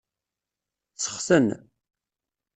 [1.03, 1.45] Sexten.